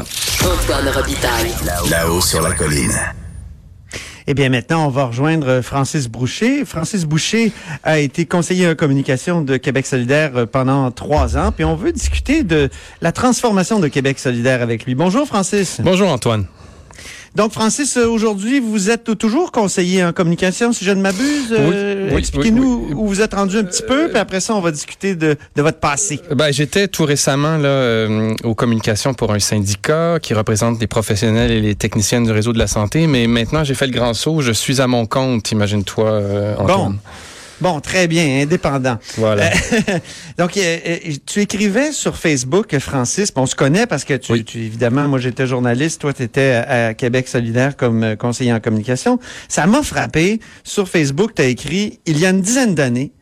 Antoine 0.00 0.88
Robitaille. 0.88 1.52
Là-haut 1.90 2.22
sur 2.22 2.40
la 2.40 2.52
colline. 2.52 2.98
Eh 4.26 4.32
bien, 4.32 4.48
maintenant, 4.48 4.86
on 4.86 4.88
va 4.88 5.04
rejoindre 5.04 5.60
Francis 5.60 6.08
Boucher. 6.08 6.64
Francis 6.64 7.04
Boucher 7.04 7.52
a 7.82 7.98
été 7.98 8.24
conseiller 8.24 8.68
en 8.68 8.74
communication 8.74 9.42
de 9.42 9.58
Québec 9.58 9.84
solidaire 9.84 10.48
pendant 10.50 10.90
trois 10.92 11.36
ans, 11.36 11.52
puis 11.52 11.66
on 11.66 11.76
veut 11.76 11.92
discuter 11.92 12.42
de 12.42 12.70
la 13.02 13.12
transformation 13.12 13.80
de 13.80 13.88
Québec 13.88 14.18
solidaire 14.18 14.62
avec 14.62 14.86
lui. 14.86 14.94
Bonjour, 14.94 15.26
Francis. 15.26 15.78
Bonjour 15.82 16.08
Antoine. 16.08 16.46
Donc, 17.34 17.52
Francis, 17.52 17.96
euh, 17.96 18.06
aujourd'hui, 18.06 18.60
vous 18.60 18.90
êtes 18.90 19.16
toujours 19.16 19.52
conseiller 19.52 20.04
en 20.04 20.12
communication, 20.12 20.72
si 20.72 20.84
je 20.84 20.90
ne 20.90 21.00
m'abuse. 21.00 21.48
Euh, 21.50 22.10
oui, 22.10 22.18
Expliquez-nous 22.18 22.62
oui, 22.62 22.86
oui. 22.88 22.94
où 22.94 23.06
vous 23.06 23.22
êtes 23.22 23.32
rendu 23.32 23.56
un 23.56 23.64
petit 23.64 23.82
peu, 23.82 24.08
puis 24.08 24.18
après 24.18 24.40
ça, 24.40 24.54
on 24.54 24.60
va 24.60 24.70
discuter 24.70 25.14
de, 25.14 25.36
de 25.56 25.62
votre 25.62 25.78
passé. 25.78 26.20
Ben, 26.34 26.52
j'étais 26.52 26.88
tout 26.88 27.04
récemment 27.04 27.56
là 27.56 27.68
euh, 27.68 28.34
aux 28.44 28.54
communications 28.54 29.14
pour 29.14 29.32
un 29.32 29.38
syndicat 29.38 30.18
qui 30.20 30.34
représente 30.34 30.78
les 30.78 30.86
professionnels 30.86 31.50
et 31.50 31.60
les 31.60 31.74
techniciens 31.74 32.20
du 32.20 32.30
réseau 32.30 32.52
de 32.52 32.58
la 32.58 32.66
santé, 32.66 33.06
mais 33.06 33.26
maintenant 33.26 33.64
j'ai 33.64 33.74
fait 33.74 33.86
le 33.86 33.92
grand 33.92 34.12
saut, 34.12 34.42
je 34.42 34.52
suis 34.52 34.82
à 34.82 34.86
mon 34.86 35.06
compte, 35.06 35.50
imagine-toi 35.52 36.10
euh. 36.10 36.54
Bon. 36.56 36.94
Bon, 37.62 37.78
très 37.78 38.08
bien, 38.08 38.42
indépendant. 38.42 38.98
Voilà. 39.16 39.46
Euh, 39.46 39.98
donc, 40.36 40.56
euh, 40.56 40.78
euh, 40.84 40.98
tu 41.24 41.40
écrivais 41.42 41.92
sur 41.92 42.16
Facebook, 42.16 42.76
Francis, 42.80 43.30
on 43.36 43.46
se 43.46 43.54
connaît 43.54 43.86
parce 43.86 44.02
que 44.02 44.14
tu, 44.14 44.32
Oui. 44.32 44.44
tu- 44.44 44.58
évidemment, 44.58 45.06
moi 45.06 45.20
j'étais 45.20 45.46
journaliste, 45.46 46.00
toi 46.00 46.12
tu 46.12 46.24
étais 46.24 46.54
à, 46.66 46.92
Québec 46.94 47.28
solidaire 47.28 47.76
comme 47.76 48.16
conseiller 48.16 48.52
en 48.52 48.58
communication. 48.58 49.20
Ça 49.48 49.68
m'a 49.68 49.84
frappé. 49.84 50.40
Sur 50.64 50.88
Facebook, 50.88 51.36
tu 51.36 51.42
as 51.42 51.44
écrit, 51.44 52.00
il 52.04 52.18
y 52.18 52.26
a 52.26 52.30
une 52.30 52.40
dizaine 52.40 52.74
d'années, 52.74 53.12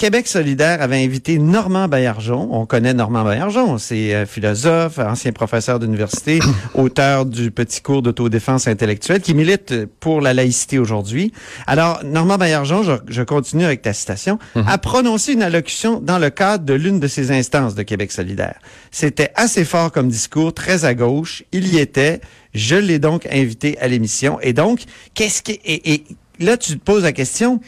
Québec 0.00 0.28
solidaire 0.28 0.80
avait 0.80 1.04
invité 1.04 1.38
Normand 1.38 1.86
Baillargeon. 1.86 2.48
On 2.52 2.64
connaît 2.64 2.94
Normand 2.94 3.22
Baillargeon, 3.22 3.76
c'est 3.76 4.14
euh, 4.14 4.24
philosophe, 4.24 4.98
ancien 4.98 5.32
professeur 5.32 5.78
d'université, 5.78 6.38
auteur 6.74 7.26
du 7.26 7.50
petit 7.50 7.82
cours 7.82 8.00
d'autodéfense 8.00 8.66
intellectuelle 8.66 9.20
qui 9.20 9.34
milite 9.34 9.84
pour 10.00 10.22
la 10.22 10.32
laïcité 10.32 10.78
aujourd'hui. 10.78 11.34
Alors, 11.66 12.02
Normand 12.02 12.38
Baillargeon, 12.38 12.82
je, 12.82 12.92
je 13.08 13.22
continue 13.22 13.66
avec 13.66 13.82
ta 13.82 13.92
citation, 13.92 14.38
a 14.54 14.78
prononcé 14.78 15.34
une 15.34 15.42
allocution 15.42 16.00
dans 16.00 16.18
le 16.18 16.30
cadre 16.30 16.64
de 16.64 16.72
l'une 16.72 16.98
de 16.98 17.06
ses 17.06 17.30
instances 17.30 17.74
de 17.74 17.82
Québec 17.82 18.10
solidaire. 18.10 18.58
C'était 18.90 19.32
assez 19.34 19.66
fort 19.66 19.92
comme 19.92 20.08
discours, 20.08 20.54
très 20.54 20.86
à 20.86 20.94
gauche. 20.94 21.42
Il 21.52 21.74
y 21.74 21.78
était. 21.78 22.22
Je 22.54 22.76
l'ai 22.76 23.00
donc 23.00 23.26
invité 23.30 23.78
à 23.80 23.86
l'émission. 23.86 24.40
Et 24.40 24.54
donc, 24.54 24.80
qu'est-ce 25.12 25.42
qui... 25.42 25.60
Et, 25.62 25.92
et 25.92 26.04
là, 26.38 26.56
tu 26.56 26.78
te 26.78 26.82
poses 26.82 27.02
la 27.02 27.12
question... 27.12 27.60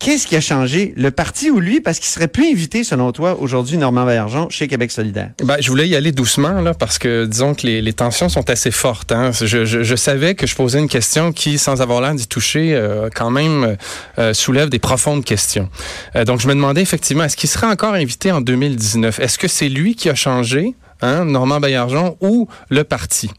Qu'est-ce 0.00 0.26
qui 0.26 0.34
a 0.34 0.40
changé, 0.40 0.94
le 0.96 1.10
parti 1.10 1.50
ou 1.50 1.60
lui, 1.60 1.82
parce 1.82 1.98
qu'il 1.98 2.08
serait 2.08 2.26
plus 2.26 2.50
invité, 2.50 2.84
selon 2.84 3.12
toi, 3.12 3.38
aujourd'hui, 3.38 3.76
Normand 3.76 4.06
Baillargeon, 4.06 4.48
chez 4.48 4.66
Québec 4.66 4.90
solidaire? 4.90 5.32
Ben, 5.44 5.56
je 5.60 5.68
voulais 5.68 5.86
y 5.86 5.94
aller 5.94 6.10
doucement 6.10 6.62
là 6.62 6.72
parce 6.72 6.98
que 6.98 7.26
disons 7.26 7.54
que 7.54 7.66
les, 7.66 7.82
les 7.82 7.92
tensions 7.92 8.30
sont 8.30 8.48
assez 8.48 8.70
fortes. 8.70 9.12
Hein. 9.12 9.30
Je, 9.38 9.66
je, 9.66 9.82
je 9.82 9.96
savais 9.96 10.34
que 10.34 10.46
je 10.46 10.56
posais 10.56 10.78
une 10.78 10.88
question 10.88 11.32
qui, 11.32 11.58
sans 11.58 11.82
avoir 11.82 12.00
l'air 12.00 12.14
d'y 12.14 12.26
toucher, 12.26 12.74
euh, 12.74 13.10
quand 13.14 13.30
même 13.30 13.76
euh, 14.18 14.32
soulève 14.32 14.70
des 14.70 14.78
profondes 14.78 15.22
questions. 15.22 15.68
Euh, 16.16 16.24
donc 16.24 16.40
je 16.40 16.48
me 16.48 16.54
demandais 16.54 16.80
effectivement 16.80 17.24
est-ce 17.24 17.36
qu'il 17.36 17.50
serait 17.50 17.66
encore 17.66 17.92
invité 17.92 18.32
en 18.32 18.40
2019 18.40 19.20
Est-ce 19.20 19.36
que 19.36 19.48
c'est 19.48 19.68
lui 19.68 19.96
qui 19.96 20.08
a 20.08 20.14
changé, 20.14 20.74
hein, 21.02 21.26
Normand 21.26 21.60
Baillargeon, 21.60 22.16
ou 22.22 22.48
le 22.70 22.84
parti? 22.84 23.30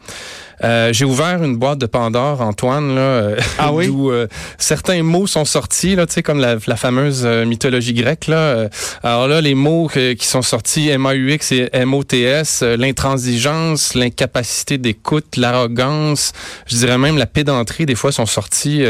Euh, 0.63 0.93
j'ai 0.93 1.05
ouvert 1.05 1.43
une 1.43 1.57
boîte 1.57 1.79
de 1.79 1.85
Pandore, 1.85 2.41
Antoine, 2.41 2.93
là, 2.95 3.01
euh, 3.01 3.35
Ah 3.57 3.73
oui? 3.73 3.87
d'où 3.91 4.11
euh, 4.11 4.27
certains 4.57 5.01
mots 5.03 5.27
sont 5.27 5.45
sortis, 5.45 5.95
là, 5.95 6.05
tu 6.05 6.13
sais, 6.13 6.23
comme 6.23 6.39
la, 6.39 6.55
la 6.67 6.75
fameuse 6.75 7.23
euh, 7.25 7.45
mythologie 7.45 7.93
grecque. 7.93 8.27
Là. 8.27 8.67
Alors 9.03 9.27
là, 9.27 9.41
les 9.41 9.55
mots 9.55 9.87
que- 9.91 10.13
qui 10.13 10.27
sont 10.27 10.41
sortis, 10.41 10.89
M-A-U-X 10.89 11.51
et 11.51 11.69
M-O-T-S, 11.73 12.61
l'intransigeance, 12.63 13.93
l'incapacité 13.95 14.77
d'écoute, 14.77 15.37
l'arrogance, 15.37 16.31
je 16.67 16.75
dirais 16.77 16.97
même 16.97 17.17
la 17.17 17.25
pédanterie, 17.25 17.85
des 17.85 17.95
fois, 17.95 18.11
sont 18.11 18.25
sortis 18.25 18.83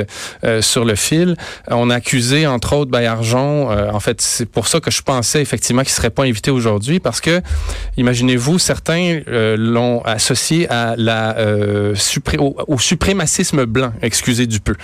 euh, 0.43 0.61
sur 0.61 0.85
le 0.85 0.95
fil. 0.95 1.35
On 1.69 1.89
a 1.89 1.95
accusé, 1.95 2.45
entre 2.47 2.75
autres, 2.75 2.91
Bayarjon. 2.91 3.71
euh, 3.71 3.89
en 3.91 3.99
fait, 3.99 4.21
c'est 4.21 4.45
pour 4.45 4.67
ça 4.67 4.79
que 4.79 4.91
je 4.91 5.01
pensais 5.01 5.41
effectivement 5.41 5.83
qu'il 5.83 5.91
serait 5.91 6.09
pas 6.09 6.23
invité 6.23 6.51
aujourd'hui, 6.51 6.99
parce 6.99 7.21
que, 7.21 7.41
imaginez-vous, 7.97 8.59
certains 8.59 9.21
euh, 9.27 9.55
l'ont 9.57 10.01
associé 10.03 10.69
à 10.69 10.95
la 10.97 11.35
euh, 11.61 11.95
supré- 11.95 12.37
au, 12.39 12.55
au 12.67 12.79
suprémacisme 12.79 13.65
blanc, 13.65 13.93
excusez 14.01 14.47
du 14.47 14.59
peu. 14.59 14.75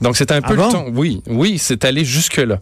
Donc 0.00 0.16
c'est 0.16 0.30
un 0.32 0.40
Ah 0.42 0.48
peu 0.48 0.56
bon? 0.56 0.66
le 0.66 0.72
ton. 0.72 0.84
Oui, 0.94 1.22
oui, 1.28 1.58
c'est 1.58 1.84
allé 1.84 2.04
jusque 2.04 2.36
là. 2.36 2.58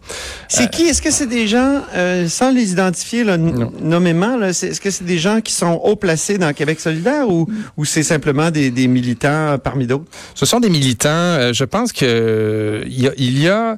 C'est 0.47 0.69
qui? 0.71 0.83
Est-ce 0.83 1.01
que 1.01 1.11
c'est 1.11 1.27
des 1.27 1.47
gens, 1.47 1.81
euh, 1.95 2.27
sans 2.27 2.51
les 2.51 2.71
identifier 2.71 3.23
là, 3.23 3.37
nommément, 3.37 4.37
là, 4.37 4.49
est-ce 4.49 4.79
que 4.81 4.89
c'est 4.89 5.03
des 5.05 5.17
gens 5.19 5.41
qui 5.41 5.53
sont 5.53 5.79
haut 5.83 5.95
placés 5.95 6.37
dans 6.37 6.53
Québec 6.53 6.79
solidaire 6.79 7.29
ou, 7.29 7.47
ou 7.77 7.85
c'est 7.85 8.03
simplement 8.03 8.51
des, 8.51 8.71
des 8.71 8.87
militants 8.87 9.27
euh, 9.53 9.57
parmi 9.57 9.87
d'autres? 9.87 10.05
Ce 10.35 10.45
sont 10.45 10.59
des 10.59 10.69
militants. 10.69 11.09
euh, 11.09 11.53
je 11.53 11.63
pense 11.63 11.91
que 11.91 12.05
euh, 12.05 12.83
il 12.87 13.01
y 13.01 13.07
a, 13.07 13.11
il 13.17 13.39
y 13.41 13.47
a 13.49 13.77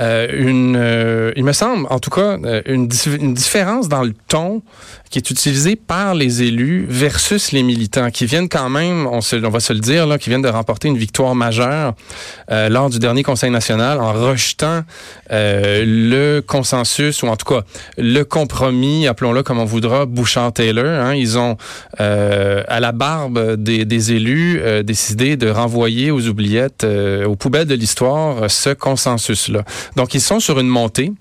euh, 0.00 0.26
une, 0.32 0.76
euh, 0.76 1.32
il 1.36 1.44
me 1.44 1.52
semble, 1.52 1.86
en 1.90 1.98
tout 1.98 2.10
cas, 2.10 2.36
euh, 2.44 2.62
une, 2.66 2.88
une 3.20 3.34
différence 3.34 3.88
dans 3.88 4.02
le 4.02 4.12
ton 4.28 4.62
qui 5.14 5.18
est 5.18 5.30
utilisé 5.30 5.76
par 5.76 6.14
les 6.16 6.42
élus 6.42 6.86
versus 6.88 7.52
les 7.52 7.62
militants 7.62 8.10
qui 8.10 8.26
viennent 8.26 8.48
quand 8.48 8.68
même, 8.68 9.06
on, 9.06 9.20
se, 9.20 9.36
on 9.36 9.48
va 9.48 9.60
se 9.60 9.72
le 9.72 9.78
dire, 9.78 10.08
là, 10.08 10.18
qui 10.18 10.28
viennent 10.28 10.42
de 10.42 10.48
remporter 10.48 10.88
une 10.88 10.98
victoire 10.98 11.36
majeure 11.36 11.94
euh, 12.50 12.68
lors 12.68 12.90
du 12.90 12.98
dernier 12.98 13.22
Conseil 13.22 13.50
national 13.50 14.00
en 14.00 14.12
rejetant 14.12 14.82
euh, 15.30 15.84
le 15.86 16.40
consensus 16.40 17.22
ou 17.22 17.28
en 17.28 17.36
tout 17.36 17.46
cas 17.46 17.62
le 17.96 18.24
compromis, 18.24 19.06
appelons-le 19.06 19.44
comme 19.44 19.60
on 19.60 19.64
voudra, 19.64 20.04
Bouchard-Taylor. 20.04 20.84
Hein, 20.84 21.14
ils 21.14 21.38
ont 21.38 21.58
euh, 22.00 22.64
à 22.66 22.80
la 22.80 22.90
barbe 22.90 23.54
des, 23.54 23.84
des 23.84 24.12
élus 24.14 24.60
décidé 24.82 25.36
de 25.36 25.48
renvoyer 25.48 26.10
aux 26.10 26.26
oubliettes, 26.26 26.84
aux 26.84 27.36
poubelles 27.36 27.68
de 27.68 27.74
l'histoire, 27.76 28.50
ce 28.50 28.70
consensus-là. 28.70 29.62
Donc 29.96 30.14
ils 30.14 30.20
sont 30.20 30.40
sur 30.40 30.58
une 30.60 30.68
montée. 30.68 31.12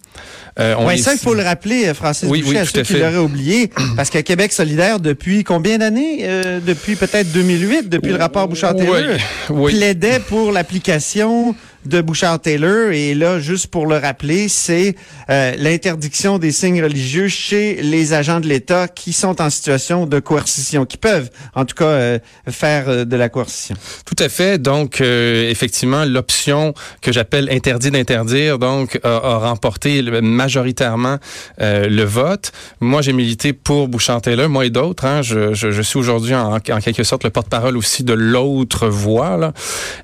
Euh, 0.59 0.75
on 0.77 0.87
ça, 0.97 1.13
il 1.13 1.19
faut 1.19 1.33
le 1.33 1.41
rappeler, 1.41 1.87
euh, 1.87 1.93
Francis 1.95 2.29
Oui, 2.29 2.41
Boucher, 2.41 2.51
oui, 2.51 2.57
à 2.57 2.65
ceux 2.65 2.81
à 2.81 2.83
qui 2.83 2.93
l'auraient 2.93 3.17
oublié, 3.17 3.71
parce 3.95 4.11
que 4.11 4.19
Québec 4.19 4.53
solidaire, 4.53 4.99
depuis 4.99 5.43
combien 5.43 5.79
d'années? 5.79 6.19
Euh, 6.23 6.59
depuis 6.63 6.95
peut-être 6.95 7.31
2008, 7.31 7.89
depuis 7.89 8.11
le 8.11 8.17
rapport 8.17 8.47
Oui, 8.91 9.17
oui. 9.49 9.75
plaidait 9.75 10.19
pour 10.19 10.51
l'application 10.51 11.55
de 11.85 12.01
Bouchard-Taylor. 12.01 12.91
Et 12.91 13.13
là, 13.13 13.39
juste 13.39 13.67
pour 13.67 13.85
le 13.85 13.97
rappeler, 13.97 14.47
c'est 14.47 14.95
euh, 15.29 15.53
l'interdiction 15.57 16.39
des 16.39 16.51
signes 16.51 16.83
religieux 16.83 17.27
chez 17.27 17.81
les 17.81 18.13
agents 18.13 18.39
de 18.39 18.47
l'État 18.47 18.87
qui 18.87 19.13
sont 19.13 19.41
en 19.41 19.49
situation 19.49 20.05
de 20.05 20.19
coercition, 20.19 20.85
qui 20.85 20.97
peuvent, 20.97 21.29
en 21.55 21.65
tout 21.65 21.75
cas, 21.75 21.85
euh, 21.85 22.19
faire 22.49 22.89
euh, 22.89 23.05
de 23.05 23.15
la 23.15 23.29
coercition. 23.29 23.75
Tout 24.05 24.15
à 24.19 24.29
fait. 24.29 24.61
Donc, 24.61 25.01
euh, 25.01 25.49
effectivement, 25.49 26.05
l'option 26.05 26.73
que 27.01 27.11
j'appelle 27.11 27.49
interdit 27.51 27.91
d'interdire, 27.91 28.59
donc, 28.59 28.99
a, 29.03 29.37
remporté 29.37 30.01
majoritairement 30.21 31.17
euh, 31.61 31.87
le 31.87 32.03
vote. 32.03 32.51
Moi, 32.79 33.01
j'ai 33.01 33.13
milité 33.13 33.53
pour 33.53 33.87
Bouchard-Taylor, 33.87 34.49
moi 34.49 34.65
et 34.65 34.69
d'autres. 34.69 35.05
Hein, 35.05 35.21
je, 35.21 35.53
je, 35.53 35.71
je 35.71 35.81
suis 35.81 35.99
aujourd'hui 35.99 36.35
en, 36.35 36.55
en 36.55 36.59
quelque 36.59 37.03
sorte 37.03 37.23
le 37.23 37.29
porte-parole 37.29 37.77
aussi 37.77 38.03
de 38.03 38.13
l'autre 38.13 38.87
voix. 38.87 39.37
Là. 39.37 39.53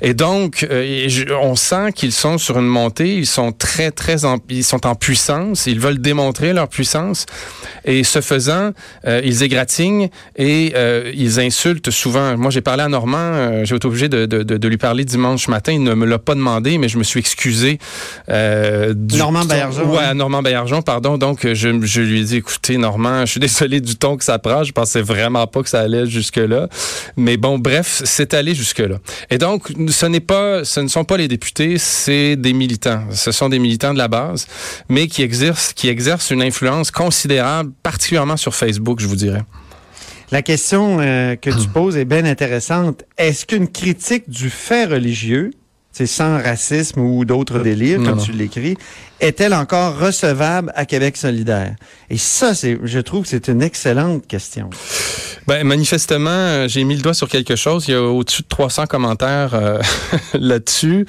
Et 0.01 0.13
donc, 0.13 0.65
euh, 0.69 1.07
on 1.41 1.55
sent 1.69 1.91
qu'ils 1.93 2.11
sont 2.11 2.37
sur 2.37 2.57
une 2.57 2.67
montée. 2.67 3.15
Ils 3.15 3.27
sont 3.27 3.51
très, 3.51 3.91
très, 3.91 4.25
en, 4.25 4.37
ils 4.49 4.63
sont 4.63 4.85
en 4.87 4.95
puissance. 4.95 5.67
Ils 5.67 5.79
veulent 5.79 5.99
démontrer 6.01 6.53
leur 6.53 6.67
puissance. 6.67 7.25
Et 7.85 8.03
ce 8.03 8.21
faisant, 8.21 8.71
euh, 9.05 9.21
ils 9.23 9.43
égratignent 9.43 10.09
et 10.35 10.73
euh, 10.75 11.11
ils 11.15 11.39
insultent 11.39 11.91
souvent. 11.91 12.37
Moi, 12.37 12.51
j'ai 12.51 12.61
parlé 12.61 12.83
à 12.83 12.87
Normand, 12.89 13.17
euh, 13.19 13.65
j'ai 13.65 13.75
été 13.75 13.87
obligé 13.87 14.09
de, 14.09 14.25
de, 14.25 14.43
de, 14.43 14.57
de 14.57 14.67
lui 14.67 14.77
parler 14.77 15.05
dimanche 15.05 15.47
matin. 15.47 15.71
Il 15.73 15.83
ne 15.83 15.93
me 15.93 16.05
l'a 16.05 16.19
pas 16.19 16.35
demandé, 16.35 16.77
mais 16.77 16.89
je 16.89 16.97
me 16.97 17.03
suis 17.03 17.19
excusé. 17.19 17.79
Du 18.27 19.17
Normand 19.17 19.45
Baillargeon, 19.45 19.89
Ouais, 19.89 20.03
hein? 20.03 20.13
Normand 20.15 20.41
Baillargeon, 20.41 20.81
pardon. 20.81 21.17
Donc, 21.17 21.45
je, 21.45 21.69
je 21.81 22.01
lui 22.01 22.21
ai 22.21 22.23
dit, 22.23 22.37
écoutez, 22.37 22.77
Normand, 22.77 23.21
je 23.25 23.31
suis 23.31 23.39
désolé 23.39 23.81
du 23.81 23.95
ton 23.95 24.17
que 24.17 24.23
ça 24.23 24.39
prend. 24.39 24.63
Je 24.63 24.71
pensais 24.71 25.01
vraiment 25.01 25.45
pas 25.47 25.61
que 25.63 25.69
ça 25.69 25.81
allait 25.81 26.05
jusque-là. 26.07 26.67
Mais 27.15 27.37
bon, 27.37 27.57
bref, 27.59 28.01
c'est 28.05 28.33
allé 28.33 28.55
jusque-là. 28.55 28.97
Et 29.29 29.37
donc, 29.37 29.67
ce 29.89 30.05
n'est 30.05 30.19
pas, 30.33 30.63
ce 30.63 30.79
ne 30.79 30.87
sont 30.87 31.03
pas 31.03 31.17
les 31.17 31.27
députés, 31.27 31.58
c'est 31.77 32.35
des 32.35 32.53
militants. 32.53 33.03
Ce 33.11 33.31
sont 33.31 33.49
des 33.49 33.59
militants 33.59 33.93
de 33.93 33.97
la 33.97 34.07
base, 34.07 34.47
mais 34.89 35.07
qui 35.07 35.23
exercent, 35.23 35.73
qui 35.73 35.89
exercent 35.89 36.31
une 36.31 36.41
influence 36.41 36.91
considérable, 36.91 37.71
particulièrement 37.83 38.37
sur 38.37 38.55
Facebook, 38.55 38.99
je 38.99 39.07
vous 39.07 39.15
dirais. 39.15 39.43
La 40.31 40.41
question 40.43 40.99
euh, 40.99 41.35
que 41.35 41.49
tu 41.49 41.67
poses 41.67 41.97
est 41.97 42.05
bien 42.05 42.25
intéressante. 42.25 43.03
Est-ce 43.17 43.47
qu'une 43.47 43.67
critique 43.67 44.29
du 44.29 44.51
fait 44.51 44.85
religieux, 44.85 45.51
c'est 45.99 46.05
sans 46.05 46.41
racisme 46.41 47.01
ou 47.01 47.25
d'autres 47.25 47.59
délires, 47.59 47.99
Non, 47.99 48.11
comme 48.11 48.19
non. 48.19 48.23
tu 48.23 48.31
l'écris, 48.31 48.77
est-elle 49.19 49.53
encore 49.53 49.99
recevable 49.99 50.71
à 50.73 50.85
Québec 50.85 51.17
solidaire? 51.17 51.75
Et 52.09 52.17
ça, 52.17 52.55
c'est, 52.55 52.79
je 52.81 52.99
trouve 52.99 53.23
que 53.23 53.27
c'est 53.27 53.49
une 53.49 53.61
excellente 53.61 54.25
question. 54.25 54.69
Ben, 55.45 55.65
manifestement, 55.67 56.29
euh, 56.29 56.67
j'ai 56.69 56.85
mis 56.85 56.95
le 56.95 57.01
doigt 57.01 57.13
sur 57.13 57.27
quelque 57.27 57.57
chose. 57.57 57.89
Il 57.89 57.91
y 57.91 57.95
a 57.95 58.01
au-dessus 58.01 58.43
de 58.43 58.47
300 58.47 58.85
commentaires 58.85 59.53
euh, 59.53 59.81
là-dessus. 60.33 61.05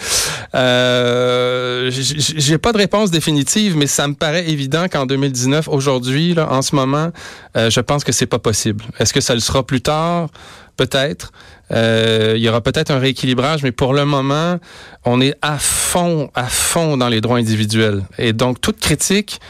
Euh, 0.56 1.90
j'ai 1.92 2.58
pas 2.58 2.72
de 2.72 2.78
réponse 2.78 3.12
définitive, 3.12 3.76
mais 3.76 3.86
ça 3.86 4.08
me 4.08 4.14
paraît 4.14 4.50
évident 4.50 4.86
qu'en 4.90 5.06
2019, 5.06 5.68
aujourd'hui, 5.68 6.34
là, 6.34 6.52
en 6.52 6.62
ce 6.62 6.74
moment, 6.74 7.10
euh, 7.56 7.70
je 7.70 7.78
pense 7.80 8.02
que 8.02 8.10
c'est 8.10 8.26
pas 8.26 8.40
possible. 8.40 8.84
Est-ce 8.98 9.12
que 9.12 9.20
ça 9.20 9.34
le 9.34 9.40
sera 9.40 9.64
plus 9.64 9.82
tard? 9.82 10.30
Peut-être. 10.80 11.30
Euh, 11.72 12.32
il 12.36 12.42
y 12.42 12.48
aura 12.48 12.62
peut-être 12.62 12.90
un 12.90 12.98
rééquilibrage, 12.98 13.62
mais 13.62 13.70
pour 13.70 13.92
le 13.92 14.06
moment, 14.06 14.58
on 15.04 15.20
est 15.20 15.34
à 15.42 15.58
fond, 15.58 16.30
à 16.34 16.44
fond 16.44 16.96
dans 16.96 17.10
les 17.10 17.20
droits 17.20 17.36
individuels. 17.36 18.02
Et 18.16 18.32
donc, 18.32 18.62
toute 18.62 18.80
critique, 18.80 19.42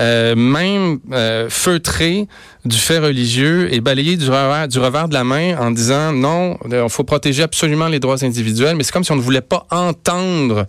euh, 0.00 0.36
même 0.36 1.00
euh, 1.10 1.48
feutrée 1.50 2.28
du 2.64 2.76
fait 2.76 3.00
religieux, 3.00 3.74
est 3.74 3.80
balayée 3.80 4.16
du 4.16 4.26
revers, 4.26 4.68
du 4.68 4.78
revers 4.78 5.08
de 5.08 5.14
la 5.14 5.24
main 5.24 5.58
en 5.58 5.72
disant 5.72 6.12
non, 6.12 6.56
il 6.70 6.88
faut 6.88 7.02
protéger 7.02 7.42
absolument 7.42 7.88
les 7.88 7.98
droits 7.98 8.24
individuels. 8.24 8.76
Mais 8.76 8.84
c'est 8.84 8.92
comme 8.92 9.02
si 9.02 9.10
on 9.10 9.16
ne 9.16 9.20
voulait 9.20 9.40
pas 9.40 9.66
entendre 9.72 10.68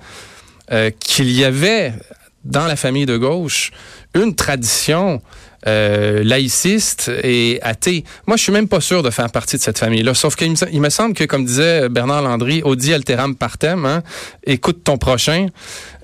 qu'il 0.99 1.31
y 1.31 1.43
avait 1.43 1.93
dans 2.43 2.65
la 2.65 2.75
famille 2.75 3.05
de 3.05 3.17
gauche 3.17 3.71
une 4.15 4.33
tradition 4.33 5.21
euh, 5.65 6.23
laïciste 6.23 7.11
et 7.23 7.59
athée. 7.61 8.03
Moi, 8.27 8.37
je 8.37 8.43
suis 8.43 8.51
même 8.51 8.67
pas 8.67 8.81
sûr 8.81 9.03
de 9.03 9.09
faire 9.09 9.31
partie 9.31 9.57
de 9.57 9.61
cette 9.61 9.79
famille-là. 9.79 10.13
Sauf 10.13 10.35
qu'il 10.35 10.51
me, 10.51 10.89
semble 10.89 11.13
que, 11.13 11.23
comme 11.23 11.45
disait 11.45 11.89
Bernard 11.89 12.21
Landry, 12.21 12.61
Audi 12.63 12.93
alteram 12.93 13.35
partem, 13.35 13.85
hein, 13.85 14.03
écoute 14.45 14.83
ton 14.83 14.97
prochain. 14.97 15.47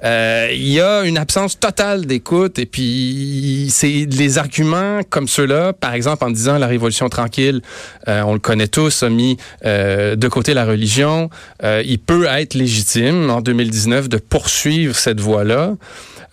Euh, 0.03 0.49
il 0.51 0.67
y 0.67 0.81
a 0.81 1.03
une 1.03 1.17
absence 1.17 1.57
totale 1.57 2.05
d'écoute 2.05 2.59
et 2.59 2.65
puis 2.65 3.67
c'est 3.69 4.05
les 4.09 4.37
arguments 4.37 4.99
comme 5.09 5.29
ceux-là, 5.29 5.71
par 5.71 5.93
exemple 5.93 6.25
en 6.25 6.29
disant 6.29 6.57
la 6.57 6.67
révolution 6.67 7.07
tranquille, 7.07 7.61
euh, 8.09 8.21
on 8.23 8.33
le 8.33 8.39
connaît 8.39 8.67
tous, 8.67 9.03
a 9.03 9.09
mis 9.09 9.37
euh, 9.65 10.15
de 10.15 10.27
côté 10.27 10.53
la 10.53 10.65
religion. 10.65 11.29
Euh, 11.63 11.81
il 11.85 11.99
peut 11.99 12.25
être 12.25 12.53
légitime 12.53 13.29
en 13.29 13.39
2019 13.39 14.09
de 14.09 14.17
poursuivre 14.17 14.95
cette 14.95 15.21
voie-là. 15.21 15.75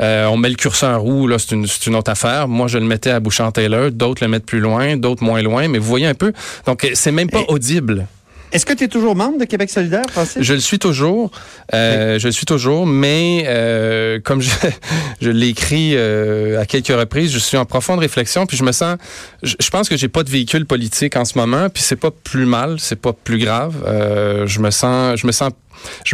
Euh, 0.00 0.26
on 0.26 0.36
met 0.36 0.48
le 0.48 0.54
curseur 0.54 1.04
où, 1.04 1.26
là, 1.26 1.38
c'est 1.38 1.54
une, 1.54 1.66
c'est 1.66 1.86
une 1.86 1.94
autre 1.94 2.10
affaire. 2.10 2.48
Moi, 2.48 2.68
je 2.68 2.78
le 2.78 2.84
mettais 2.84 3.10
à 3.10 3.20
Bouchard-Taylor, 3.20 3.90
d'autres 3.90 4.24
le 4.24 4.28
mettent 4.28 4.46
plus 4.46 4.60
loin, 4.60 4.96
d'autres 4.96 5.22
moins 5.22 5.42
loin, 5.42 5.68
mais 5.68 5.78
vous 5.78 5.88
voyez 5.88 6.06
un 6.06 6.14
peu. 6.14 6.32
Donc, 6.66 6.84
euh, 6.84 6.90
c'est 6.94 7.12
même 7.12 7.30
pas 7.30 7.44
audible. 7.48 8.06
Est-ce 8.52 8.66
que 8.66 8.72
tu 8.72 8.84
es 8.84 8.88
toujours 8.88 9.14
membre 9.16 9.38
de 9.38 9.44
Québec 9.44 9.70
solidaire, 9.70 10.04
Francis? 10.10 10.42
Je 10.42 10.54
le 10.54 10.60
suis 10.60 10.78
toujours, 10.78 11.30
euh, 11.74 12.18
je 12.18 12.26
le 12.28 12.32
suis 12.32 12.46
toujours, 12.46 12.86
mais 12.86 13.44
euh, 13.46 14.18
comme 14.22 14.40
je, 14.40 14.50
je 15.20 15.30
l'ai 15.30 15.48
écrit 15.48 15.92
euh, 15.94 16.60
à 16.60 16.66
quelques 16.66 16.88
reprises, 16.88 17.32
je 17.32 17.38
suis 17.38 17.56
en 17.56 17.64
profonde 17.64 18.00
réflexion, 18.00 18.46
puis 18.46 18.56
je 18.56 18.64
me 18.64 18.72
sens, 18.72 18.96
je, 19.42 19.54
je 19.58 19.70
pense 19.70 19.88
que 19.88 19.96
j'ai 19.96 20.08
pas 20.08 20.22
de 20.22 20.30
véhicule 20.30 20.66
politique 20.66 21.16
en 21.16 21.24
ce 21.24 21.38
moment, 21.38 21.68
puis 21.68 21.82
c'est 21.82 21.96
pas 21.96 22.10
plus 22.10 22.46
mal, 22.46 22.76
c'est 22.78 23.00
pas 23.00 23.12
plus 23.12 23.38
grave. 23.38 23.74
Euh, 23.86 24.46
je 24.46 24.60
me 24.60 24.70
sens, 24.70 25.18
je 25.18 25.26
me 25.26 25.32
sens 25.32 25.50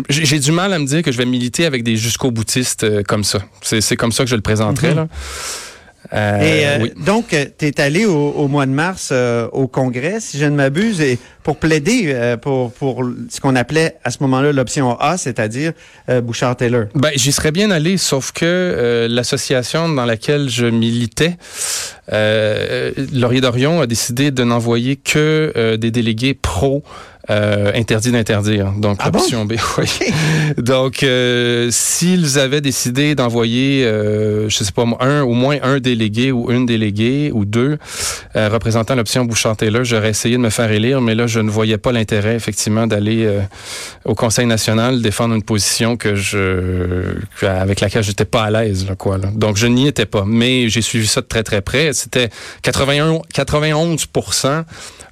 j'ai 0.08 0.38
du 0.38 0.52
mal 0.52 0.72
à 0.72 0.78
me 0.78 0.86
dire 0.86 1.02
que 1.02 1.12
je 1.12 1.18
vais 1.18 1.24
militer 1.24 1.66
avec 1.66 1.82
des 1.82 1.96
jusqu'au 1.96 2.30
boutistes 2.30 2.84
euh, 2.84 3.02
comme 3.02 3.24
ça. 3.24 3.40
C'est 3.62 3.80
c'est 3.80 3.96
comme 3.96 4.12
ça 4.12 4.24
que 4.24 4.30
je 4.30 4.36
le 4.36 4.42
présenterai. 4.42 4.90
Mhm. 4.90 4.96
là. 4.96 5.08
Euh, 6.12 6.41
Et 6.41 6.67
euh, 6.67 6.79
oui. 6.82 6.93
donc, 7.05 7.35
tu 7.58 7.67
es 7.67 7.81
allé 7.81 8.05
au, 8.06 8.31
au 8.31 8.49
mois 8.49 8.67
de 8.67 8.70
mars 8.70 9.11
euh, 9.12 9.49
au 9.53 9.67
Congrès, 9.67 10.20
si 10.20 10.38
je 10.38 10.44
ne 10.44 10.55
m'abuse, 10.56 11.00
et 11.00 11.19
pour 11.43 11.56
plaider 11.58 12.06
euh, 12.06 12.37
pour, 12.37 12.73
pour 12.73 13.05
ce 13.31 13.41
qu'on 13.41 13.55
appelait 13.56 13.97
à 14.05 14.11
ce 14.11 14.19
moment-là 14.23 14.53
l'option 14.53 14.99
A, 14.99 15.17
c'est-à-dire 15.17 15.73
euh, 16.08 16.20
Bouchard-Taylor. 16.20 16.87
Ben, 16.94 17.11
j'y 17.14 17.32
serais 17.32 17.53
bien 17.53 17.70
allé, 17.70 17.97
sauf 17.99 18.32
que 18.32 18.44
euh, 18.44 19.08
l'association 19.08 19.88
dans 19.88 20.05
laquelle 20.06 20.49
je 20.49 20.67
militais, 20.67 21.37
euh, 22.12 22.93
Laurier 23.12 23.41
Dorion, 23.41 23.81
a 23.81 23.87
décidé 23.87 24.31
de 24.31 24.44
n'envoyer 24.44 24.97
que 24.97 25.53
euh, 25.56 25.76
des 25.76 25.91
délégués 25.91 26.35
pro. 26.35 26.82
Euh, 27.28 27.73
interdit 27.75 28.12
d'interdire. 28.12 28.70
Donc, 28.73 28.99
Ah 29.00 29.11
bon? 29.11 29.19
option 29.19 29.44
B, 29.44 29.55
oui. 29.78 29.88
Donc, 30.58 31.02
euh, 31.02 31.69
s'ils 31.73 32.38
avaient 32.38 32.61
décidé 32.61 33.17
d'envoyer, 33.17 33.84
euh, 33.84 34.49
je 34.49 34.62
sais 34.62 34.70
pas, 34.70 34.84
un, 35.00 35.23
au 35.23 35.32
moins 35.32 35.56
un 35.62 35.81
délégué 35.81 36.31
ou 36.31 36.52
une 36.52 36.67
déléguée 36.67 37.32
ou 37.34 37.44
deux 37.44 37.78
euh, 38.37 38.49
représentant 38.49 38.94
l'option 38.94 39.25
Bouchard-Taylor, 39.25 39.82
j'aurais 39.82 40.11
essayé 40.11 40.37
de 40.37 40.40
me 40.40 40.50
faire 40.50 40.70
élire, 40.70 41.00
mais 41.00 41.17
là, 41.17 41.26
je 41.26 41.40
ne 41.40 41.50
voyais 41.50 41.78
pas 41.78 41.90
l'intérêt, 41.90 42.37
effectivement, 42.37 42.87
d'aller 42.87 43.25
euh, 43.26 43.40
au 44.05 44.14
Conseil 44.14 44.46
national 44.46 45.02
défendre 45.02 45.34
une 45.34 45.43
position 45.43 45.96
que 45.96 46.14
je, 46.14 47.17
avec 47.43 47.81
laquelle 47.81 48.05
j'étais 48.05 48.25
pas 48.25 48.44
à 48.44 48.50
l'aise, 48.50 48.87
là, 48.88 48.94
quoi. 48.94 49.19
là. 49.19 49.31
Donc, 49.34 49.56
je 49.56 49.67
n'y 49.67 49.88
étais 49.88 50.06
pas, 50.06 50.22
mais 50.25 50.69
j'ai 50.69 50.82
suivi 50.82 51.08
ça 51.08 51.22
de 51.22 51.26
très 51.26 51.43
très 51.43 51.61
près. 51.61 51.93
C'était 51.93 52.31
81, 52.62 53.20
91% 53.34 54.64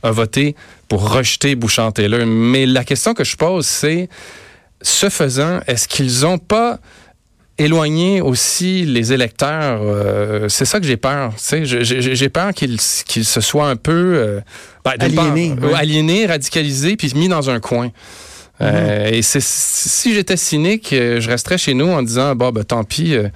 a 0.02 0.10
voté 0.10 0.54
pour 0.88 1.10
rejeter 1.10 1.54
Bouchard-Taylor. 1.54 2.26
Mais 2.26 2.66
la 2.66 2.84
question 2.84 3.14
que 3.14 3.24
je 3.24 3.36
pose, 3.36 3.66
c'est, 3.66 4.08
ce 4.82 5.08
faisant, 5.08 5.60
est-ce 5.66 5.88
qu'ils 5.88 6.26
ont 6.26 6.38
pas 6.38 6.78
éloigné 7.58 8.20
aussi 8.20 8.84
les 8.84 9.12
électeurs. 9.12 9.80
euh, 9.82 10.48
c'est 10.48 10.64
ça 10.64 10.80
que 10.80 10.86
j'ai 10.86 10.96
peur. 10.96 11.32
J'ai 11.62 12.28
peur 12.28 12.52
qu'ils 12.52 12.80
se 12.80 13.40
soient 13.40 13.68
un 13.68 13.76
peu 13.76 13.92
euh, 13.92 14.40
ben, 14.84 14.94
part, 15.14 15.76
aliénés, 15.76 16.26
radicalisés, 16.26 16.96
puis 16.96 17.12
mis 17.14 17.28
dans 17.28 17.50
un 17.50 17.60
coin. 17.60 17.90
Euh, 18.60 19.08
et 19.10 19.20
si 19.22 20.14
j'étais 20.14 20.36
cynique, 20.36 20.92
euh, 20.92 21.20
je 21.20 21.28
resterais 21.28 21.58
chez 21.58 21.74
nous 21.74 21.88
en 21.88 22.02
disant 22.02 22.36
bon 22.36 22.50
ben 22.52 22.62
tant 22.62 22.84
pis 22.84 23.14
euh, 23.14 23.28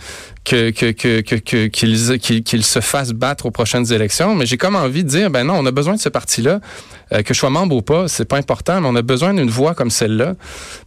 que 0.44 0.70
que 0.70 0.92
que 0.92 1.20
que- 1.22 1.34
que- 1.34 1.66
qu'ils 1.66 2.42
qu'ils 2.44 2.64
se 2.64 2.80
fassent 2.80 3.10
battre 3.12 3.46
aux 3.46 3.50
prochaines 3.50 3.92
élections. 3.92 4.36
Mais 4.36 4.46
j'ai 4.46 4.56
comme 4.56 4.76
envie 4.76 5.02
de 5.02 5.08
dire 5.08 5.30
ben 5.30 5.44
non, 5.44 5.54
on 5.58 5.66
a 5.66 5.72
besoin 5.72 5.96
de 5.96 6.00
ce 6.00 6.08
parti-là, 6.08 6.60
que 7.10 7.34
je 7.34 7.38
sois 7.38 7.50
membre 7.50 7.74
ou 7.74 7.82
pas, 7.82 8.06
c'est 8.06 8.26
pas 8.26 8.36
important, 8.36 8.80
mais 8.80 8.86
on 8.88 8.94
a 8.94 9.02
besoin 9.02 9.34
d'une 9.34 9.50
voix 9.50 9.74
comme 9.74 9.90
celle-là. 9.90 10.36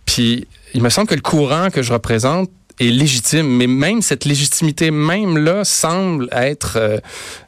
Puis 0.06 0.48
il 0.74 0.82
me 0.82 0.90
semble 0.90 1.08
que 1.08 1.16
le 1.16 1.22
courant 1.22 1.70
que 1.70 1.82
je 1.82 1.92
représente 1.92 2.50
est 2.82 2.92
légitime, 2.92 3.48
mais 3.48 3.68
même 3.68 4.02
cette 4.02 4.26
légitimité 4.26 4.92
même 4.92 5.38
là 5.38 5.64
semble 5.64 6.28
être 6.32 6.78
euh, 6.78 6.98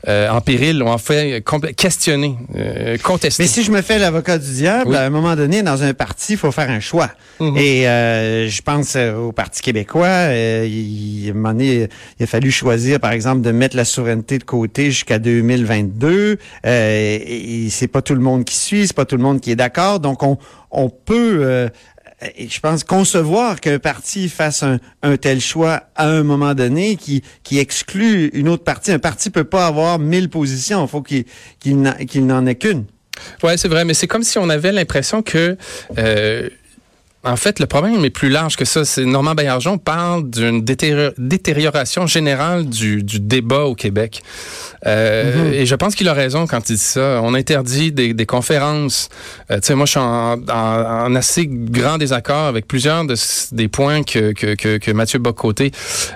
euh, 0.08 0.30
en 0.30 0.42
péril 0.42 0.82
ou 0.84 0.88
en 0.88 0.98
fait 0.98 1.44
questionnée, 1.76 2.36
euh, 2.56 2.98
contestée. 2.98 3.44
Mais 3.44 3.48
si 3.48 3.64
je 3.64 3.72
me 3.72 3.82
fais 3.82 4.00
l'avocat 4.00 4.38
du 4.38 4.52
diable, 4.52 4.92
Oui. 4.92 4.96
à 4.98 5.04
un 5.04 5.10
moment 5.10 5.36
donné, 5.36 5.64
dans 5.64 5.84
un 5.84 5.94
parti, 5.94 6.34
il 6.34 6.38
faut 6.38 6.52
faire 6.52 6.70
un 6.70 6.80
choix. 6.80 7.10
Mhm. 7.40 7.58
Et 7.58 7.88
euh, 7.88 8.48
je 8.50 8.62
pense 8.62 8.94
euh, 8.96 9.16
au 9.16 9.32
Parti 9.32 9.62
québécois. 9.62 10.06
euh, 10.08 10.68
il, 10.70 11.28
à 11.28 11.32
un 11.32 11.34
moment 11.34 11.50
donné, 11.54 11.88
il 12.20 12.24
a 12.24 12.28
fallu 12.28 12.52
choisir, 12.52 13.00
par 13.00 13.12
exemple, 13.12 13.42
de 13.42 13.52
mettre 13.52 13.76
la 13.76 13.86
souveraineté 13.86 14.38
de 14.38 14.44
côté 14.44 14.92
jusqu'à 14.92 15.20
2022. 15.20 16.38
Euh, 16.66 17.20
et 17.26 17.68
c'est 17.70 17.88
pas 17.88 18.02
tout 18.02 18.14
le 18.16 18.22
monde 18.22 18.46
qui 18.46 18.56
suit, 18.56 18.88
c'est 18.88 18.96
pas 18.96 19.06
tout 19.06 19.18
le 19.18 19.24
monde 19.24 19.42
qui 19.42 19.52
est 19.52 19.56
d'accord. 19.56 20.00
Donc, 20.00 20.24
on, 20.24 20.38
on 20.72 20.90
peut... 20.90 21.70
euh, 22.24 22.46
je 22.50 22.60
pense 22.60 22.84
concevoir 22.84 23.60
qu'un 23.62 23.80
parti 23.80 24.30
fasse 24.30 24.64
un, 24.64 25.18
tel 25.18 25.42
choix 25.42 25.84
à 25.96 26.08
un 26.08 26.24
moment 26.24 26.54
donné 26.54 26.96
qui, 26.96 27.24
exclut 27.58 28.30
une 28.34 28.50
autre 28.50 28.64
partie. 28.64 28.92
Un 28.92 29.00
parti 29.00 29.30
peut 29.30 29.44
pas 29.44 29.68
avoir 29.68 30.00
mille 30.00 30.30
positions. 30.30 30.84
Il 30.86 30.90
faut 30.90 31.02
qu'il 31.02 31.26
qu'il 31.60 31.82
n'en- 31.82 31.94
qu'il 31.94 32.26
n'en 32.26 32.46
ait 32.46 32.56
qu'une. 32.56 32.86
Ouais, 33.44 33.58
c'est 33.58 33.68
vrai, 33.68 33.86
mais 33.86 33.94
c'est 33.94 34.08
comme 34.08 34.24
si 34.24 34.38
on 34.40 34.50
avait 34.50 34.72
l'impression 34.72 35.22
que 35.22 35.56
euh, 35.98 36.50
en 37.26 37.36
fait, 37.38 37.60
le 37.60 37.66
problème 37.68 38.04
est 38.04 38.10
plus 38.10 38.30
large 38.30 38.56
que 38.58 38.66
ça. 38.66 38.84
C'est 38.86 39.06
Normand 39.06 39.34
Baillargeon 39.36 39.78
parle 39.78 40.30
d'une 40.30 40.62
détéri- 40.62 41.14
détérioration 41.18 42.06
générale 42.06 42.66
du, 42.68 43.02
du 43.04 43.20
débat 43.20 43.62
au 43.64 43.76
Québec. 43.76 44.22
Euh, 44.86 45.52
Et 45.54 45.66
je 45.66 45.76
pense 45.76 45.96
qu'il 45.96 46.10
a 46.10 46.14
raison 46.14 46.48
quand 46.48 46.70
il 46.70 46.76
dit 46.76 46.82
ça. 46.82 47.22
On 47.24 47.34
interdit 47.34 47.92
des, 47.92 48.14
des 48.14 48.26
conférences. 48.26 49.08
Euh, 49.52 49.56
tu 49.56 49.68
sais, 49.68 49.76
moi, 49.76 49.86
je 49.86 49.92
suis 49.92 50.00
en, 50.00 50.34
en- 50.50 51.06
en 51.06 51.16
assez 51.16 51.48
grand 51.50 51.98
désaccord 51.98 52.48
avec 52.48 52.68
plusieurs 52.68 53.06
de, 53.06 53.16
des 53.54 53.68
points 53.70 54.04
que, 54.04 54.34
que, 54.34 54.56
que, 54.56 54.78
que 54.78 54.92
Mathieu 54.92 55.20
Bocoté 55.20 55.72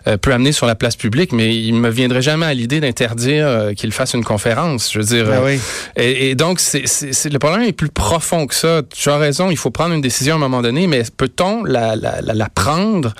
euh, 0.07 0.17
peut 0.17 0.33
amener 0.33 0.51
sur 0.51 0.65
la 0.65 0.75
place 0.75 0.95
publique, 0.97 1.31
mais 1.31 1.55
il 1.55 1.73
me 1.75 1.89
viendrait 1.89 2.21
jamais 2.21 2.45
à 2.45 2.53
l'idée 2.53 2.81
d'interdire 2.81 3.47
euh, 3.47 3.73
qu'il 3.73 3.91
fasse 3.93 4.13
une 4.13 4.23
conférence. 4.25 4.91
Je 4.91 4.99
veux 4.99 5.05
dire, 5.05 5.27
Ah 5.31 5.39
oui. 5.45 5.59
et, 5.95 6.31
et 6.31 6.35
donc, 6.35 6.59
c'est- 6.59 6.83
le 7.31 7.39
problème 7.39 7.61
est 7.63 7.71
plus 7.71 7.89
profond 7.89 8.45
que 8.47 8.55
ça. 8.55 8.81
Tu 8.93 9.09
as 9.09 9.17
raison, 9.17 9.49
il 9.49 9.57
faut 9.57 9.71
prendre 9.71 9.93
une 9.93 10.01
décision 10.01 10.33
à 10.33 10.37
un 10.37 10.39
moment 10.39 10.61
donné, 10.61 10.87
mais 10.87 10.96
peut-on 11.15 11.63
la, 11.63 12.49
prendre 12.53 13.13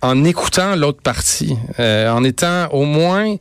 en 0.00 0.24
écoutant 0.24 0.76
l'autre 0.76 1.02
partie, 1.02 1.56
euh, 1.80 2.10
en 2.10 2.22
étant 2.24 2.68
au 2.68 2.84
moins 2.84 3.36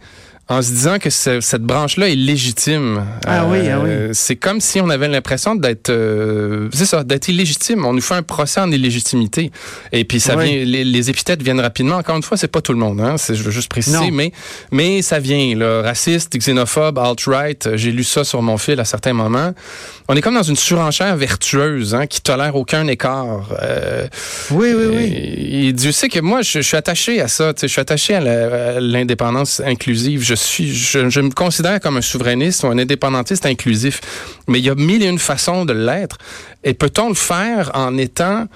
en 0.50 0.62
se 0.62 0.70
disant 0.72 0.98
que 0.98 1.10
ce- 1.10 1.42
cette 1.42 1.64
branche-là 1.64 2.08
est 2.10 2.16
légitime. 2.16 3.04
Ah 3.26 3.46
oui, 3.48 3.68
ah 3.70 3.80
oui. 3.84 3.90
C'est 4.14 4.38
comme 4.38 4.62
si 4.62 4.80
on 4.80 4.90
avait 4.90 5.10
l'impression 5.10 5.56
d'être, 5.56 5.90
euh, 5.90 6.70
c'est 6.72 6.86
ça, 6.86 7.04
d'être 7.04 7.28
illégitime. 7.28 7.86
On 7.86 7.92
nous 7.92 8.02
fait 8.02 8.14
un 8.14 8.24
procès 8.24 8.62
en 8.62 8.72
illégitimité. 8.72 9.52
Et 9.92 10.06
puis 10.06 10.22
ça 10.22 10.38
Oui. 10.38 10.46
vient, 10.46 10.64
les, 10.66 10.84
les 10.86 11.10
épithètes 11.10 11.42
viennent 11.44 11.60
rapidement. 11.60 11.98
Encore 11.98 12.16
une 12.16 12.24
fois, 12.24 12.38
c'est 12.38 12.48
pas 12.48 12.62
tout 12.62 12.72
le 12.72 12.80
monde. 12.80 13.02
Hein, 13.02 13.16
c'est, 13.18 13.36
je 13.36 13.44
veux 13.44 13.52
juste 13.52 13.70
préciser, 13.70 13.98
Non. 13.98 14.10
mais 14.12 14.32
mais 14.72 15.02
ça 15.02 15.20
vient. 15.20 15.54
Là, 15.56 15.82
raciste, 15.82 16.38
xénophobe, 16.38 16.98
alt-right. 16.98 17.76
J'ai 17.76 17.92
lu 17.92 18.06
ça 18.06 18.24
sur 18.24 18.42
mon 18.42 18.58
fil 18.58 18.80
à 18.80 18.86
certains 18.86 19.14
moments. 19.14 19.54
On 20.08 20.16
est 20.16 20.22
comme 20.22 20.36
dans 20.36 20.44
une 20.44 20.56
surenchère 20.56 21.18
vertueuse 21.18 21.94
hein, 21.94 22.08
qui 22.08 22.22
tolère 22.22 22.56
aucun 22.56 22.88
écart. 22.88 23.50
Euh, 23.62 24.08
Oui, 24.52 24.70
oui, 24.74 24.86
oui. 24.96 25.04
et, 25.14 25.68
et 25.68 25.74
Dieu 25.74 25.92
sait 25.92 26.08
que 26.08 26.22
moi, 26.22 26.42
je, 26.42 26.60
je 26.62 26.68
suis 26.68 26.78
attaché 26.78 27.20
à 27.20 27.28
ça. 27.28 27.54
tu 27.54 27.60
sais, 27.62 27.68
Je 27.68 27.72
suis 27.74 27.82
attaché 27.82 28.16
à 28.16 28.22
la- 28.22 28.76
à 28.78 28.80
l'indépendance 28.80 29.62
inclusive. 29.66 30.24
Je 30.24 30.36
suis, 30.44 30.74
je, 30.74 31.10
je 31.10 31.20
me 31.20 31.32
considère 31.32 31.80
comme 31.80 31.98
un 31.98 32.02
souverainiste 32.02 32.64
ou 32.64 32.68
un 32.68 32.78
indépendantiste 32.78 33.46
inclusif. 33.46 34.02
Mais 34.48 34.60
il 34.60 34.66
y 34.66 34.70
a 34.70 34.76
mille 34.76 35.04
et 35.04 35.08
une 35.08 35.20
façons 35.20 35.66
de 35.66 35.74
l'être. 35.74 36.18
Et 36.64 36.74
peut-on 36.74 37.10
le 37.10 37.16
faire 37.16 37.72
en 37.74 37.98
étant 37.98 38.48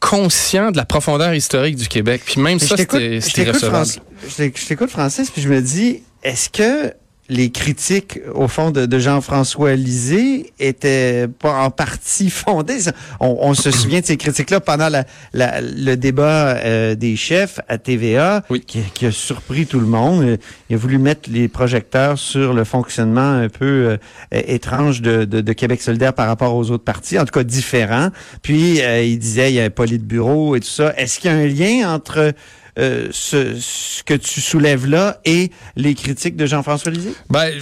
conscient 0.00 0.70
de 0.70 0.76
la 0.76 0.84
profondeur 0.84 1.34
historique 1.34 1.76
du 1.76 1.88
Québec? 1.88 2.22
Puis 2.24 2.40
même 2.40 2.58
Mais 2.60 2.66
ça, 2.66 2.76
c'était 2.76 3.18
irrecevable. 3.42 3.90
Je 4.26 4.66
t'écoute, 4.66 4.90
Francis, 4.90 5.30
puis 5.30 5.42
je 5.42 5.48
me 5.48 5.60
dis, 5.60 6.02
est-ce 6.22 6.48
que 6.48 6.92
les 7.30 7.50
critiques, 7.50 8.20
au 8.34 8.48
fond, 8.48 8.70
de, 8.70 8.84
de 8.84 8.98
Jean-François 8.98 9.74
Lisée 9.76 10.52
étaient 10.60 11.26
pas 11.26 11.62
en 11.62 11.70
partie 11.70 12.28
fondées? 12.30 12.78
On, 13.18 13.38
on 13.40 13.54
se 13.54 13.70
souvient 13.70 14.00
de 14.00 14.04
ces 14.06 14.16
critiques-là 14.18 14.60
pendant 14.60 14.88
la, 14.90 15.04
la- 15.32 15.60
le 15.62 15.94
débat 15.96 16.56
euh, 16.56 16.94
des 16.94 17.16
chefs 17.16 17.60
à 17.68 17.78
TVA, 17.78 18.44
Oui. 18.50 18.60
qui, 18.60 18.80
qui 18.92 19.06
a 19.06 19.10
surpris 19.10 19.66
tout 19.66 19.80
le 19.80 19.86
monde. 19.86 20.38
Il 20.68 20.74
a 20.74 20.78
voulu 20.78 20.98
mettre 20.98 21.30
les 21.30 21.48
projecteurs 21.48 22.18
sur 22.18 22.52
le 22.52 22.64
fonctionnement 22.64 23.20
un 23.32 23.48
peu 23.48 23.64
euh, 23.64 23.96
étrange 24.30 25.00
de, 25.00 25.24
de, 25.24 25.40
de 25.40 25.52
Québec 25.54 25.80
solidaire 25.80 26.12
par 26.12 26.26
rapport 26.26 26.54
aux 26.54 26.70
autres 26.70 26.84
partis, 26.84 27.18
en 27.18 27.24
tout 27.24 27.32
cas 27.32 27.42
différent. 27.44 28.08
Puis, 28.42 28.82
euh, 28.82 29.02
il 29.02 29.18
disait, 29.18 29.50
il 29.50 29.54
y 29.54 29.60
a 29.60 29.64
un 29.64 29.70
politburo 29.70 30.56
et 30.56 30.60
tout 30.60 30.66
ça. 30.68 30.92
Est-ce 30.98 31.20
qu'il 31.20 31.30
y 31.30 31.34
a 31.34 31.36
un 31.38 31.46
lien 31.46 31.94
entre 31.94 32.32
euh, 32.78 33.08
ce, 33.12 33.56
ce 33.60 34.02
que 34.02 34.14
tu 34.14 34.40
soulèves 34.40 34.86
là 34.86 35.20
et 35.24 35.50
les 35.76 35.94
critiques 35.94 36.36
de 36.36 36.46
Jean-François 36.46 36.90
Lisée? 36.90 37.14
Ben, 37.30 37.52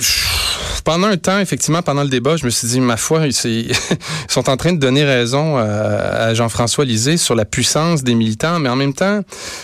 pendant 0.85 1.07
un 1.09 1.17
temps, 1.17 1.39
effectivement, 1.39 1.83
pendant 1.83 2.03
le 2.03 2.09
débat, 2.09 2.37
je 2.37 2.45
me 2.45 2.51
suis 2.51 2.67
dit, 2.69 2.81
ma 2.81 2.97
foi, 2.97 3.27
ils, 3.27 3.33
sont 4.29 4.49
en 4.49 4.57
train 4.57 4.73
de 4.73 4.79
donner 4.79 5.05
raison 5.05 5.57
à, 5.57 5.63
à 5.65 6.35
Jean-François 6.35 6.85
Lisée 6.85 7.17
sur 7.17 7.35
la 7.35 7.45
puissance 7.45 8.03
des 8.03 8.15
militants, 8.15 8.59
mais 8.59 8.69
en 8.69 8.77
même 8.77 8.95
temps, 8.95 9.21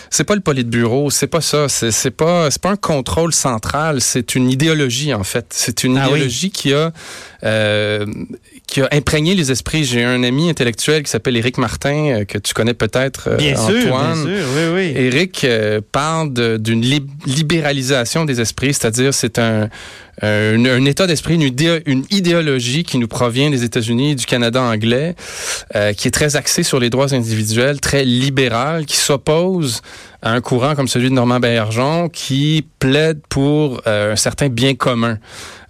c'est 0.09 0.23
pas 0.23 0.35
le 0.35 0.41
politburo, 0.41 1.09
c'est 1.09 1.27
pas 1.27 1.41
ça, 1.41 1.67
c'est 1.67 2.11
pas, 2.11 2.49
c'est 2.51 2.61
pas 2.61 2.71
un 2.71 2.75
contrôle 2.77 3.33
central, 3.33 4.01
c'est 4.01 4.35
une 4.35 4.49
idéologie 4.49 5.13
en 5.13 5.23
fait, 5.23 5.47
c'est 5.49 5.83
une 5.83 5.97
Ah 5.97 6.05
oui. 6.07 6.11
idéologie 6.19 6.51
qui 6.51 6.73
a 6.73 6.91
euh, 7.43 8.05
qui 8.69 8.81
a 8.81 8.87
imprégné 8.91 9.35
les 9.35 9.51
esprits. 9.51 9.83
J'ai 9.83 10.03
un 10.03 10.23
ami 10.23 10.49
intellectuel 10.49 11.03
qui 11.03 11.09
s'appelle 11.09 11.35
Éric 11.37 11.57
Martin 11.57 12.19
euh, 12.21 12.25
que 12.25 12.37
tu 12.37 12.53
connais 12.53 12.73
peut-être, 12.73 13.29
euh, 13.31 13.37
Bien 13.37 13.55
sûr, 13.55 13.93
Antoine. 13.93 14.25
bien 14.25 14.37
sûr, 14.37 14.45
oui, 14.55 14.63
oui. 14.75 14.93
Éric 14.95 15.43
euh, 15.43 15.81
parle 15.91 16.33
d'une 16.59 16.81
lib- 16.81 17.09
libéralisation 17.25 18.25
des 18.25 18.39
esprits, 18.41 18.73
c'est-à-dire 18.73 19.13
c'est 19.13 19.39
un, 19.39 19.69
un, 20.21 20.65
un 20.65 20.85
état 20.85 21.07
d'esprit, 21.07 21.35
une, 21.35 21.41
idé- 21.43 21.81
une 21.85 22.03
idéologie 22.09 22.83
qui 22.83 22.97
nous 22.97 23.07
provient 23.07 23.49
des 23.49 23.63
États-Unis 23.63 24.15
du 24.15 24.25
Canada 24.25 24.61
anglais, 24.61 25.15
euh, 25.75 25.93
qui 25.93 26.07
est 26.07 26.11
très 26.11 26.35
axée 26.35 26.63
sur 26.63 26.79
les 26.79 26.89
droits 26.89 27.13
individuels, 27.13 27.79
très 27.79 28.03
libéral, 28.05 28.85
qui 28.85 28.97
s'oppose 28.97 29.81
à 30.21 30.33
un 30.33 30.41
courant 30.41 30.75
comme 30.75 30.89
celui 30.89 31.09
de 31.09 31.13
Normand 31.13 31.39
Baillargeon, 31.39 32.09
qui 32.09 32.65
plaide 32.79 33.21
pour 33.29 33.81
euh, 33.87 34.13
un 34.13 34.15
certain 34.17 34.49
bien 34.49 34.75
commun. 34.75 35.17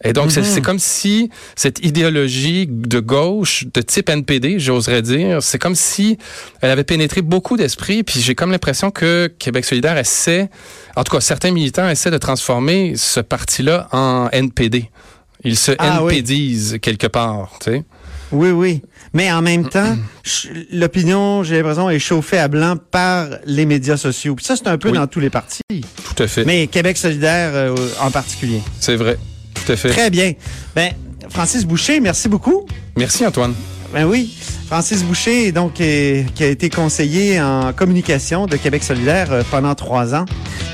Et 0.03 0.13
donc, 0.13 0.31
c'est- 0.31 0.39
Mhm. 0.39 0.45
c'est 0.47 0.61
comme 0.61 0.79
si 0.79 1.29
cette 1.55 1.85
idéologie 1.85 2.65
de 2.67 2.99
gauche, 2.99 3.65
de 3.71 3.81
type 3.81 4.09
NPD, 4.09 4.57
j'oserais 4.57 5.01
dire, 5.03 5.43
c'est 5.43 5.59
comme 5.59 5.75
si 5.75 6.17
elle 6.61 6.71
avait 6.71 6.85
pénétré 6.85 7.21
beaucoup 7.21 7.57
d'esprits. 7.57 8.01
Puis 8.03 8.21
j'ai 8.21 8.33
comme 8.33 8.51
l'impression 8.51 8.89
que 8.91 9.27
Québec 9.37 9.65
solidaire 9.65 9.97
essaie, 9.97 10.49
en 10.95 11.03
tout 11.03 11.15
cas, 11.15 11.21
certains 11.21 11.51
militants 11.51 11.87
essaient 11.89 12.11
de 12.11 12.17
transformer 12.17 12.93
ce 12.95 13.19
parti-là 13.19 13.87
en 13.91 14.29
NPD. 14.31 14.89
Ils 15.43 15.55
se 15.57 15.71
Ah 15.79 16.03
oui. 16.03 16.15
NPDisent 16.17 16.79
quelque 16.81 17.07
part, 17.07 17.51
tu 17.61 17.71
sais. 17.71 17.83
Oui, 18.31 18.51
oui. 18.51 18.81
Mais 19.13 19.31
en 19.31 19.41
même 19.41 19.67
temps, 19.69 19.97
l'opinion, 20.71 21.43
j'ai 21.43 21.57
l'impression, 21.57 21.89
est 21.89 21.97
chauffée 21.97 22.37
à 22.37 22.47
blanc 22.47 22.75
par 22.91 23.27
les 23.45 23.65
médias 23.65 23.97
sociaux. 23.97 24.35
Puis 24.35 24.45
ça, 24.45 24.55
c'est 24.55 24.67
un 24.67 24.77
peu 24.77 24.89
Oui. 24.89 24.97
dans 24.97 25.07
tous 25.07 25.19
les 25.19 25.29
partis. 25.31 25.61
Tout 25.69 26.23
à 26.23 26.27
fait. 26.27 26.45
Mais 26.45 26.67
Québec 26.67 26.95
solidaire 26.97 27.51
euh, 27.53 27.75
en 28.01 28.11
particulier. 28.11 28.61
C'est 28.79 28.95
vrai. 28.97 29.17
Tout 29.55 29.71
à 29.71 29.75
fait. 29.75 29.89
Très 29.89 30.09
bien. 30.11 30.33
Ben, 30.75 30.91
Francis 31.29 31.65
Boucher, 31.65 31.99
merci 31.99 32.29
beaucoup. 32.29 32.65
Merci, 32.95 33.25
Antoine. 33.25 33.55
Ben 33.91 34.05
oui, 34.05 34.35
Francis 34.67 35.03
Boucher, 35.03 35.51
donc, 35.51 35.73
qui 35.73 36.43
a 36.43 36.47
été 36.47 36.69
conseiller 36.69 37.41
en 37.41 37.73
communication 37.73 38.45
de 38.45 38.55
Québec 38.55 38.83
solidaire 38.83 39.31
euh, 39.31 39.41
pendant 39.49 39.73
trois 39.73 40.13
ans. 40.13 40.25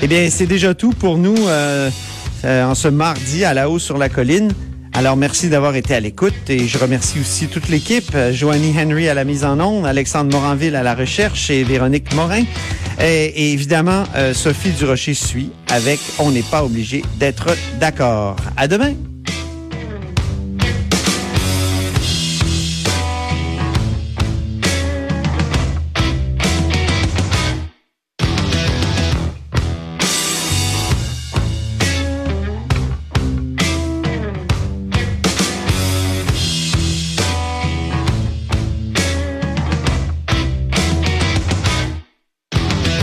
Eh 0.02 0.06
bien, 0.06 0.28
c'est 0.30 0.46
déjà 0.46 0.74
tout 0.74 0.90
pour 0.90 1.16
nous 1.16 1.34
euh, 1.48 1.90
euh, 2.44 2.64
en 2.64 2.74
ce 2.74 2.88
mardi 2.88 3.44
à 3.44 3.54
la 3.54 3.70
haut 3.70 3.78
sur 3.78 3.96
la 3.96 4.10
colline. 4.10 4.52
Alors, 4.92 5.16
merci 5.16 5.48
d'avoir 5.48 5.76
été 5.76 5.94
à 5.94 6.00
l'écoute 6.00 6.34
et 6.48 6.66
je 6.66 6.78
remercie 6.78 7.20
aussi 7.20 7.46
toute 7.48 7.68
l'équipe, 7.68 8.14
euh, 8.14 8.32
Joanie 8.32 8.74
Henry 8.78 9.08
à 9.08 9.14
la 9.14 9.24
mise 9.24 9.44
en 9.44 9.60
onde, 9.60 9.86
Alexandre 9.86 10.30
Moranville 10.30 10.76
à 10.76 10.82
la 10.82 10.94
recherche 10.94 11.48
et 11.50 11.64
Véronique 11.64 12.14
Morin. 12.14 12.44
Et, 13.00 13.24
et 13.26 13.52
évidemment, 13.52 14.04
euh, 14.14 14.34
Sophie 14.34 14.70
Durocher 14.70 15.14
suit 15.14 15.50
avec 15.70 16.00
On 16.18 16.30
n'est 16.30 16.42
pas 16.42 16.64
obligé 16.64 17.02
d'être 17.18 17.56
d'accord. 17.78 18.36
À 18.56 18.68
demain! 18.68 18.94